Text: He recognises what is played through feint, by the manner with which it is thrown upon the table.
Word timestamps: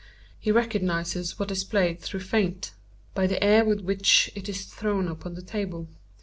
He 0.39 0.51
recognises 0.51 1.37
what 1.37 1.51
is 1.51 1.63
played 1.63 1.99
through 2.01 2.21
feint, 2.21 2.71
by 3.13 3.27
the 3.27 3.37
manner 3.39 3.65
with 3.65 3.81
which 3.81 4.31
it 4.33 4.49
is 4.49 4.65
thrown 4.65 5.07
upon 5.07 5.35
the 5.35 5.43
table. 5.43 5.89